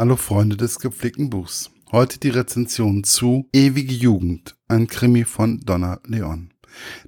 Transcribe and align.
Hallo 0.00 0.14
Freunde 0.14 0.56
des 0.56 0.78
gepflegten 0.78 1.28
Buchs. 1.28 1.72
Heute 1.90 2.20
die 2.20 2.28
Rezension 2.28 3.02
zu 3.02 3.48
Ewige 3.52 3.92
Jugend, 3.92 4.56
ein 4.68 4.86
Krimi 4.86 5.24
von 5.24 5.58
Donna 5.58 5.98
Leon. 6.04 6.52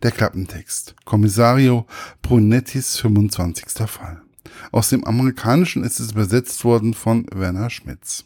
Der 0.02 0.10
Klappentext. 0.10 0.96
Kommissario 1.04 1.87
Brunettis 2.21 2.96
25. 2.96 3.88
Fall. 3.88 4.22
Aus 4.72 4.88
dem 4.88 5.04
Amerikanischen 5.04 5.84
ist 5.84 6.00
es 6.00 6.11
übersetzt 6.11 6.64
worden 6.64 6.92
von 6.92 7.26
Werner 7.32 7.71
Schmitz. 7.71 8.24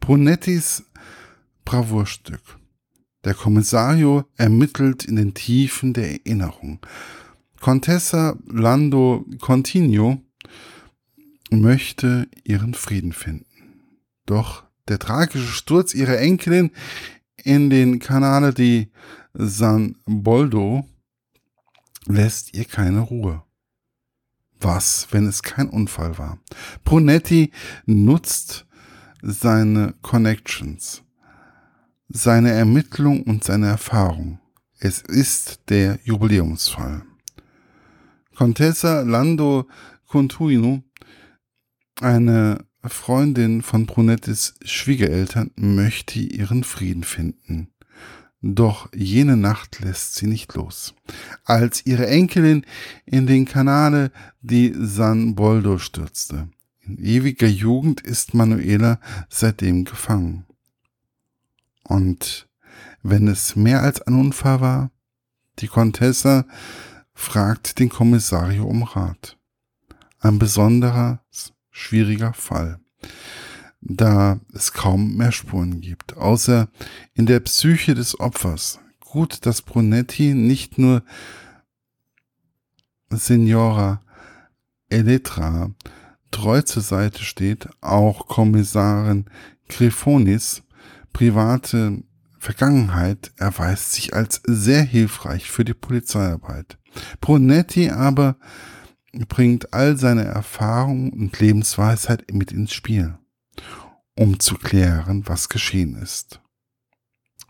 Brunettis 0.00 0.82
Bravourstück. 1.64 2.42
Der 3.22 3.34
Kommissario 3.34 4.24
ermittelt 4.34 5.04
in 5.04 5.14
den 5.14 5.32
Tiefen 5.32 5.92
der 5.92 6.10
Erinnerung. 6.10 6.80
Contessa 7.60 8.36
Lando 8.48 9.24
Continuo 9.40 10.20
möchte 11.52 12.26
ihren 12.42 12.74
Frieden 12.74 13.12
finden. 13.12 13.46
Doch 14.26 14.64
der 14.88 14.98
tragische 14.98 15.46
Sturz 15.46 15.94
ihrer 15.94 16.18
Enkelin 16.18 16.70
in 17.42 17.70
den 17.70 17.98
Kanale 17.98 18.52
di 18.52 18.90
San 19.34 19.96
Boldo 20.04 20.84
lässt 22.06 22.54
ihr 22.54 22.64
keine 22.64 23.00
Ruhe. 23.00 23.42
Was, 24.60 25.08
wenn 25.10 25.26
es 25.26 25.42
kein 25.42 25.68
Unfall 25.68 26.18
war? 26.18 26.38
Brunetti 26.84 27.52
nutzt 27.84 28.66
seine 29.22 29.94
Connections, 30.02 31.02
seine 32.08 32.52
Ermittlung 32.52 33.22
und 33.22 33.44
seine 33.44 33.66
Erfahrung. 33.66 34.40
Es 34.78 35.02
ist 35.02 35.60
der 35.68 35.98
Jubiläumsfall. 36.04 37.02
Contessa 38.34 39.02
Lando 39.02 39.66
Contuino, 40.06 40.82
eine 42.00 42.65
Freundin 42.88 43.62
von 43.62 43.86
Brunettis 43.86 44.54
Schwiegereltern 44.64 45.50
möchte 45.56 46.18
ihren 46.20 46.64
Frieden 46.64 47.04
finden. 47.04 47.68
Doch 48.42 48.88
jene 48.94 49.36
Nacht 49.36 49.80
lässt 49.80 50.14
sie 50.14 50.26
nicht 50.26 50.54
los. 50.54 50.94
Als 51.44 51.84
ihre 51.86 52.06
Enkelin 52.06 52.64
in 53.04 53.26
den 53.26 53.44
Kanale 53.44 54.12
di 54.40 54.74
San 54.76 55.34
Boldo 55.34 55.78
stürzte. 55.78 56.48
In 56.86 56.98
ewiger 57.02 57.48
Jugend 57.48 58.00
ist 58.02 58.34
Manuela 58.34 59.00
seitdem 59.28 59.84
gefangen. 59.84 60.46
Und 61.82 62.48
wenn 63.02 63.26
es 63.26 63.56
mehr 63.56 63.82
als 63.82 64.02
ein 64.02 64.14
Unfall 64.14 64.60
war, 64.60 64.90
die 65.58 65.68
Contessa 65.68 66.44
fragt 67.14 67.78
den 67.78 67.88
Kommissario 67.88 68.64
um 68.64 68.82
Rat. 68.82 69.38
Ein 70.20 70.38
besonderer 70.38 71.24
schwieriger 71.76 72.32
Fall, 72.32 72.80
da 73.80 74.40
es 74.54 74.72
kaum 74.72 75.16
mehr 75.16 75.30
Spuren 75.30 75.80
gibt, 75.80 76.16
außer 76.16 76.68
in 77.14 77.26
der 77.26 77.40
Psyche 77.40 77.94
des 77.94 78.18
Opfers. 78.18 78.80
Gut, 79.00 79.44
dass 79.44 79.62
Brunetti 79.62 80.34
nicht 80.34 80.78
nur 80.78 81.02
Signora 83.10 84.02
Eletra 84.88 85.70
treu 86.30 86.62
zur 86.62 86.82
Seite 86.82 87.22
steht, 87.22 87.68
auch 87.80 88.26
Kommissarin 88.26 89.26
Griffonis 89.68 90.62
private 91.12 92.02
Vergangenheit 92.38 93.32
erweist 93.36 93.92
sich 93.92 94.14
als 94.14 94.40
sehr 94.46 94.82
hilfreich 94.82 95.50
für 95.50 95.64
die 95.64 95.74
Polizeiarbeit. 95.74 96.78
Brunetti 97.20 97.90
aber 97.90 98.36
bringt 99.24 99.72
all 99.72 99.96
seine 99.96 100.24
Erfahrung 100.24 101.12
und 101.12 101.38
Lebensweisheit 101.40 102.32
mit 102.32 102.52
ins 102.52 102.72
Spiel, 102.72 103.18
um 104.14 104.38
zu 104.40 104.56
klären, 104.56 105.26
was 105.26 105.48
geschehen 105.48 105.96
ist. 105.96 106.40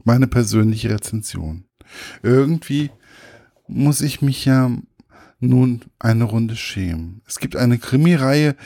Meine 0.05 0.27
persönliche 0.27 0.91
Rezension. 0.91 1.65
Irgendwie 2.23 2.91
muss 3.67 4.01
ich 4.01 4.23
mich 4.23 4.45
ja 4.45 4.71
nun 5.41 5.85
eine 5.99 6.25
Runde 6.25 6.57
schämen. 6.57 7.23
Es 7.27 7.39
gibt 7.39 7.57
eine 7.57 7.79
Krimireihe 7.79 8.57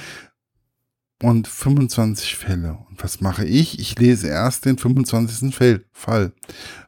und 1.22 1.48
25 1.48 2.36
Fälle. 2.36 2.78
Und 2.88 3.02
was 3.02 3.20
mache 3.20 3.44
ich? 3.44 3.78
Ich 3.78 3.98
lese 3.98 4.28
erst 4.28 4.64
den 4.64 4.78
25. 4.78 5.54
Fall 5.92 6.32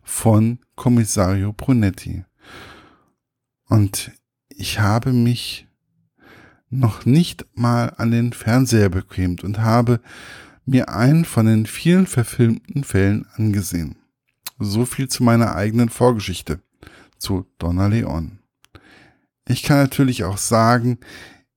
von 0.03 0.59
Kommissario 0.75 1.53
Brunetti. 1.53 2.25
Und 3.69 4.13
ich 4.49 4.81
habe 4.81 5.13
mich 5.13 5.67
noch 6.73 7.05
nicht 7.05 7.47
mal 7.55 7.93
an 7.99 8.11
den 8.11 8.33
Fernseher 8.33 8.89
bequemt 8.89 9.45
und 9.45 9.61
habe 9.61 10.01
mir 10.65 10.89
einen 10.89 11.25
von 11.25 11.47
den 11.47 11.67
vielen 11.67 12.07
verfilmten 12.07 12.83
Fällen 12.83 13.27
angesehen. 13.37 13.97
So 14.59 14.87
viel 14.87 15.09
zu 15.09 15.23
meiner 15.23 15.55
eigenen 15.55 15.91
Vorgeschichte, 15.91 16.61
zu 17.19 17.47
Donna 17.59 17.89
Leon. 17.89 18.39
Ich 19.47 19.63
kann 19.63 19.77
natürlich 19.77 20.25
auch 20.25 20.39
sagen, 20.39 20.99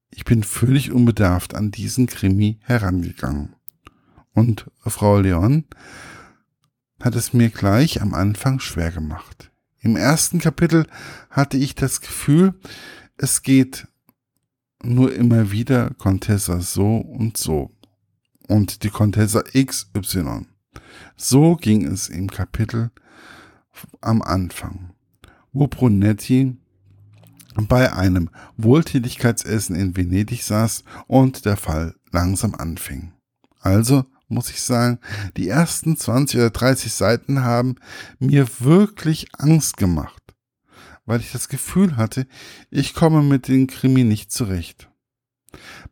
ich 0.09 0.25
bin 0.25 0.43
völlig 0.43 0.91
unbedarft 0.91 1.55
an 1.55 1.71
diesen 1.71 2.07
Krimi 2.07 2.59
herangegangen. 2.63 3.55
Und 4.33 4.69
Frau 4.85 5.19
Leon 5.19 5.65
hat 7.01 7.15
es 7.15 7.33
mir 7.33 7.49
gleich 7.49 8.01
am 8.01 8.13
Anfang 8.13 8.59
schwer 8.59 8.91
gemacht. 8.91 9.51
Im 9.79 9.95
ersten 9.95 10.39
Kapitel 10.39 10.87
hatte 11.29 11.57
ich 11.57 11.75
das 11.75 12.01
Gefühl, 12.01 12.53
es 13.17 13.43
geht 13.43 13.87
nur 14.85 15.13
immer 15.13 15.51
wieder 15.51 15.91
Contessa 15.97 16.61
so 16.61 16.97
und 16.97 17.37
so 17.37 17.71
und 18.47 18.83
die 18.83 18.89
Contessa 18.89 19.41
XY. 19.41 20.45
So 21.17 21.55
ging 21.55 21.85
es 21.85 22.09
im 22.09 22.29
Kapitel 22.29 22.91
am 24.01 24.21
Anfang, 24.21 24.93
wo 25.51 25.67
Brunetti 25.67 26.55
bei 27.55 27.93
einem 27.93 28.29
Wohltätigkeitsessen 28.57 29.75
in 29.75 29.95
Venedig 29.95 30.43
saß 30.43 30.83
und 31.07 31.45
der 31.45 31.57
Fall 31.57 31.95
langsam 32.11 32.53
anfing. 32.55 33.13
Also 33.61 34.05
muss 34.27 34.49
ich 34.49 34.61
sagen, 34.61 34.99
die 35.37 35.47
ersten 35.47 35.97
20 35.97 36.39
oder 36.39 36.49
30 36.49 36.91
Seiten 36.91 37.43
haben 37.43 37.75
mir 38.19 38.47
wirklich 38.59 39.27
Angst 39.37 39.77
gemacht 39.77 40.24
weil 41.05 41.19
ich 41.19 41.31
das 41.31 41.49
Gefühl 41.49 41.97
hatte, 41.97 42.27
ich 42.69 42.93
komme 42.93 43.21
mit 43.21 43.47
dem 43.47 43.67
Krimi 43.67 44.03
nicht 44.03 44.31
zurecht. 44.31 44.89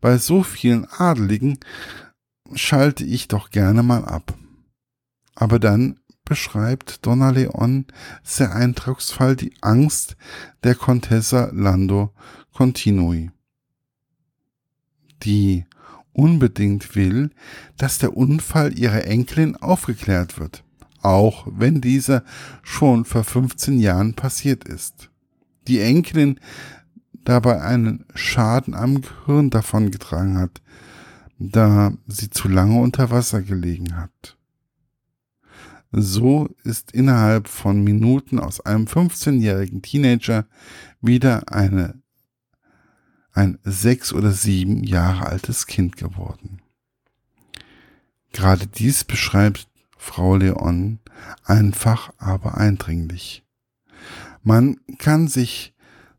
Bei 0.01 0.17
so 0.17 0.43
vielen 0.43 0.85
Adeligen 0.85 1.59
schalte 2.53 3.05
ich 3.05 3.27
doch 3.27 3.49
gerne 3.49 3.83
mal 3.83 4.05
ab. 4.05 4.33
Aber 5.35 5.59
dann 5.59 5.99
beschreibt 6.25 7.05
Donna 7.05 7.31
Leon 7.31 7.85
sehr 8.23 8.55
eindrucksvoll 8.55 9.35
die 9.35 9.53
Angst 9.61 10.15
der 10.63 10.75
Contessa 10.75 11.49
Lando 11.53 12.13
Continui, 12.53 13.31
die 15.23 15.65
unbedingt 16.13 16.95
will, 16.95 17.31
dass 17.77 17.97
der 17.97 18.15
Unfall 18.15 18.77
ihrer 18.77 19.05
Enkelin 19.05 19.55
aufgeklärt 19.55 20.39
wird 20.39 20.63
auch 21.03 21.47
wenn 21.49 21.81
dieser 21.81 22.23
schon 22.61 23.05
vor 23.05 23.23
15 23.23 23.79
Jahren 23.79 24.13
passiert 24.13 24.63
ist. 24.63 25.09
Die 25.67 25.79
Enkelin 25.79 26.39
dabei 27.23 27.61
einen 27.61 28.05
Schaden 28.15 28.73
am 28.73 29.01
Gehirn 29.01 29.49
davongetragen 29.49 30.37
hat, 30.37 30.61
da 31.39 31.93
sie 32.07 32.29
zu 32.29 32.47
lange 32.47 32.79
unter 32.79 33.09
Wasser 33.11 33.41
gelegen 33.41 33.97
hat. 33.97 34.37
So 35.91 36.49
ist 36.63 36.91
innerhalb 36.91 37.47
von 37.47 37.83
Minuten 37.83 38.39
aus 38.39 38.59
einem 38.61 38.85
15-jährigen 38.85 39.83
Teenager 39.83 40.47
wieder 41.01 41.53
eine, 41.53 42.01
ein 43.31 43.59
sechs 43.63 44.11
oder 44.11 44.31
sieben 44.31 44.83
Jahre 44.83 45.27
altes 45.27 45.67
Kind 45.67 45.95
geworden. 45.97 46.61
Gerade 48.31 48.65
dies 48.65 49.03
beschreibt 49.03 49.67
Frau 50.03 50.35
Leon, 50.35 50.99
einfach 51.45 52.13
aber 52.17 52.57
eindringlich. 52.57 53.45
Man 54.43 54.75
kann 54.99 55.29
sich 55.29 55.73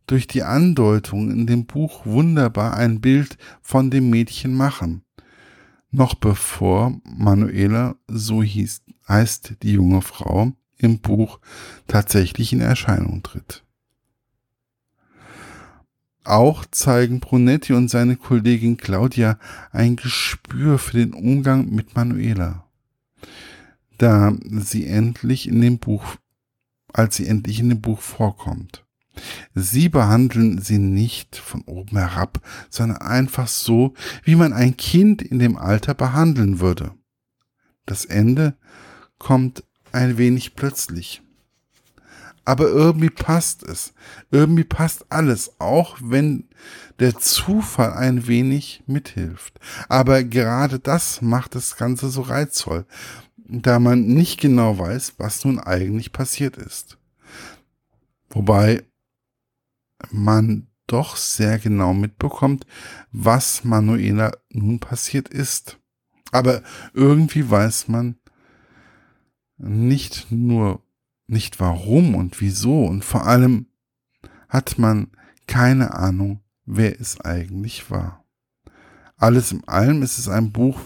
durch 0.07 0.27
die 0.27 0.43
Andeutung 0.43 1.31
in 1.31 1.47
dem 1.47 1.67
Buch 1.67 2.07
wunderbar 2.07 2.79
ein 2.79 3.03
Bild 3.03 3.37
von 3.61 3.91
dem 3.91 4.09
Mädchen 4.09 4.55
machen, 4.55 5.05
noch 5.91 6.15
bevor 6.15 6.99
Manuela, 7.05 7.95
so 8.09 8.43
hieß, 8.43 8.83
heißt 9.07 9.57
die 9.63 9.73
junge 9.73 10.01
Frau, 10.01 10.53
im 10.79 11.01
Buch 11.01 11.39
tatsächlich 11.87 12.55
in 12.55 12.63
Erscheinung 12.63 13.23
tritt. 13.23 13.65
Auch 16.25 16.65
zeigen 16.71 17.21
Brunetti 17.21 17.75
und 17.75 17.91
seine 17.91 18.17
Kollegin 18.17 18.79
Claudia 18.79 19.39
ein 19.73 19.97
Gespür 19.97 20.79
für 20.79 20.97
den 20.97 21.13
Umgang 21.13 21.69
mit 21.69 21.95
Manuela 21.95 22.64
da 24.05 24.35
sie 24.51 24.87
endlich 24.87 25.49
in 25.49 25.63
dem 25.63 25.79
Buch, 25.79 26.05
als 26.93 27.17
sie 27.17 27.27
endlich 27.27 27.59
in 27.59 27.71
dem 27.71 27.81
Buch 27.81 28.01
vorkommt. 28.01 28.85
Sie 29.55 29.89
behandeln 29.89 30.61
sie 30.61 30.77
nicht 30.77 31.37
von 31.37 31.63
oben 31.63 31.97
herab, 31.97 32.41
sondern 32.69 32.99
einfach 32.99 33.49
so, 33.49 33.95
wie 34.23 34.35
man 34.35 34.53
ein 34.53 34.77
Kind 34.77 35.23
in 35.23 35.39
dem 35.39 35.57
Alter 35.57 35.95
behandeln 35.95 36.61
würde. 36.61 36.93
Das 37.87 38.05
Ende 38.05 38.59
kommt 39.19 39.65
ein 39.91 40.19
wenig 40.19 40.55
plötzlich. 40.55 41.23
Aber 42.45 42.69
irgendwie 42.69 43.09
passt 43.09 43.63
es. 43.63 43.95
Irgendwie 44.31 44.65
passt 44.65 45.07
alles, 45.09 45.59
auch 45.61 45.97
wenn 46.03 46.51
der 46.99 47.17
Zufall 47.19 47.95
ein 47.95 48.27
wenig 48.27 48.83
mithilft. 48.87 49.59
Aber 49.89 50.23
gerade 50.23 50.79
das 50.79 51.23
macht 51.23 51.55
das 51.55 51.77
Ganze 51.77 52.11
so 52.11 52.21
reizvoll, 52.21 52.85
da 53.45 53.79
man 53.79 54.07
nicht 54.07 54.41
genau 54.41 54.79
weiß, 54.79 55.15
was 55.19 55.45
nun 55.45 55.59
eigentlich 55.59 56.13
passiert 56.13 56.57
ist. 56.57 56.99
Wobei 58.31 58.85
man 60.11 60.69
doch 60.87 61.17
sehr 61.17 61.59
genau 61.59 61.95
mitbekommt, 61.95 62.67
was 63.13 63.65
Manuela 63.65 64.33
nun 64.51 64.81
passiert 64.81 65.29
ist. 65.29 65.79
Aber 66.31 66.63
irgendwie 66.93 67.49
weiß 67.49 67.89
man 67.89 68.17
nicht 69.57 70.31
nur 70.31 70.83
nicht 71.27 71.59
warum 71.59 72.15
und 72.15 72.41
wieso 72.41 72.85
und 72.85 73.05
vor 73.05 73.27
allem 73.27 73.67
hat 74.49 74.79
man 74.79 75.11
keine 75.47 75.95
Ahnung, 75.95 76.41
wer 76.67 77.01
es 77.01 77.21
eigentlich 77.21 77.91
war. 77.91 78.25
Alles 79.17 79.53
in 79.53 79.67
allem 79.67 80.03
ist 80.03 80.19
es 80.19 80.29
ein 80.29 80.53
Buch, 80.53 80.81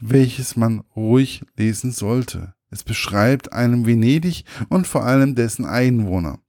welches 0.00 0.56
man 0.56 0.82
ruhig 0.94 1.44
lesen 1.56 1.92
sollte. 1.92 2.54
Es 2.70 2.82
beschreibt 2.82 3.52
einem 3.52 3.86
Venedig 3.86 4.44
und 4.68 4.86
vor 4.86 5.04
allem 5.04 5.34
dessen 5.34 5.64
Einwohner. 5.64 6.40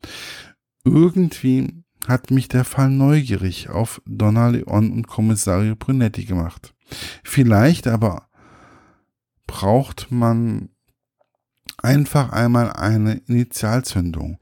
Irgendwie 0.83 1.83
hat 2.07 2.31
mich 2.31 2.47
der 2.47 2.63
Fall 2.63 2.89
neugierig 2.89 3.69
auf 3.69 4.01
Donna 4.05 4.49
Leon 4.49 4.91
und 4.91 5.07
Kommissario 5.07 5.75
Brunetti 5.75 6.25
gemacht. 6.25 6.73
Vielleicht 7.23 7.87
aber 7.87 8.29
braucht 9.45 10.11
man 10.11 10.69
einfach 11.77 12.31
einmal 12.31 12.71
eine 12.73 13.15
Initialzündung, 13.27 14.37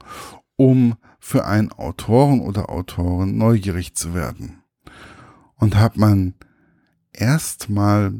um 0.56 0.96
für 1.18 1.44
einen 1.46 1.72
Autoren 1.72 2.40
oder 2.40 2.70
Autorin 2.70 3.36
neugierig 3.36 3.94
zu 3.96 4.14
werden. 4.14 4.62
Und 5.56 5.76
hat 5.76 5.96
man 5.96 6.34
erstmal 7.12 8.12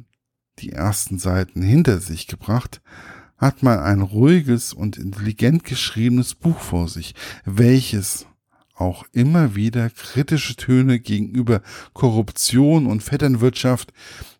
die 0.58 0.72
ersten 0.72 1.18
Seiten 1.18 1.62
hinter 1.62 2.00
sich 2.00 2.26
gebracht, 2.26 2.80
hat 3.36 3.62
man 3.62 3.78
ein 3.78 4.00
ruhiges 4.00 4.72
und 4.72 4.96
intelligent 4.96 5.64
geschriebenes 5.64 6.34
Buch 6.34 6.58
vor 6.58 6.88
sich, 6.88 7.14
welches 7.44 8.26
auch 8.74 9.04
immer 9.12 9.54
wieder 9.54 9.90
kritische 9.90 10.56
Töne 10.56 11.00
gegenüber 11.00 11.62
Korruption 11.92 12.86
und 12.86 13.02
Vetternwirtschaft 13.02 13.92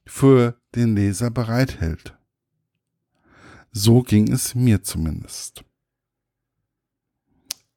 für 0.05 0.61
den 0.75 0.95
Leser 0.95 1.31
bereithält. 1.31 2.17
So 3.73 4.03
ging 4.03 4.33
es 4.33 4.55
mir 4.55 4.83
zumindest. 4.83 5.65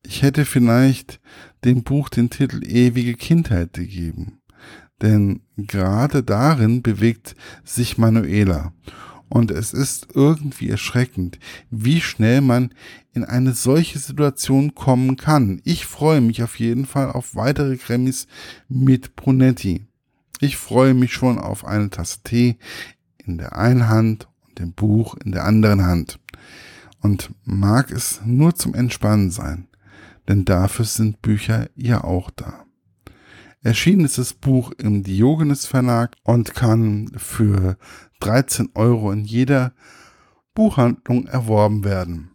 Ich 0.04 0.22
hätte 0.22 0.46
vielleicht 0.46 1.20
dem 1.64 1.84
Buch 1.84 2.10
den 2.10 2.30
Titel 2.30 2.64
Ewige 2.66 3.16
Kindheit 3.16 3.74
gegeben, 3.74 4.39
denn 5.02 5.42
gerade 5.58 6.24
darin 6.24 6.82
bewegt 6.82 7.36
sich 7.64 7.98
Manuela 7.98 8.74
und 9.30 9.52
es 9.52 9.74
ist 9.74 10.08
irgendwie 10.14 10.70
erschreckend, 10.70 11.40
wie 11.70 12.02
schnell 12.02 12.42
man 12.42 12.74
in 13.14 13.24
eine 13.24 13.54
solche 13.54 14.00
Situation 14.00 14.76
kommen 14.76 15.18
kann. 15.18 15.62
Ich 15.64 15.86
freue 15.86 16.22
mich 16.22 16.42
auf 16.44 16.60
jeden 16.60 16.86
Fall 16.86 17.12
auf 17.12 17.36
weitere 17.36 17.78
Grammys 17.78 18.28
mit 18.68 19.16
Brunetti. 19.16 19.86
Ich 20.40 20.58
freue 20.58 20.94
mich 20.94 21.14
schon 21.14 21.38
auf 21.38 21.66
eine 21.66 21.90
Tasse 21.90 22.24
Tee 22.24 22.58
in 23.24 23.38
der 23.38 23.56
einen 23.58 23.88
Hand 23.88 24.30
dem 24.60 24.74
Buch 24.74 25.16
in 25.24 25.32
der 25.32 25.46
anderen 25.46 25.86
Hand. 25.86 26.20
Und 27.02 27.34
mag 27.46 27.92
es 27.92 28.22
nur 28.26 28.56
zum 28.56 28.76
Entspannen 28.76 29.32
sein, 29.32 29.68
denn 30.28 30.46
dafür 30.46 30.86
sind 30.86 31.22
Bücher 31.22 31.70
ja 31.76 32.04
auch 32.04 32.30
da. 32.30 32.66
Erschienen 33.62 34.06
ist 34.06 34.18
das 34.18 34.34
Buch 34.34 34.72
im 34.78 35.04
Diogenes 35.04 35.66
Verlag 35.66 36.16
und 36.24 36.56
kann 36.56 37.12
für 37.18 37.78
13 38.22 38.70
Euro 38.74 39.12
in 39.12 39.26
jeder 39.26 39.74
Buchhandlung 40.54 41.28
erworben 41.28 41.84
werden. 41.84 42.32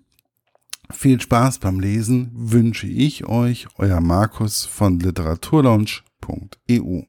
Viel 0.90 1.18
Spaß 1.18 1.60
beim 1.60 1.80
Lesen 1.80 2.30
wünsche 2.34 2.86
ich 2.86 3.24
euch, 3.24 3.68
euer 3.78 4.00
Markus 4.00 4.66
von 4.66 5.00
literaturlaunch.eu. 5.00 7.02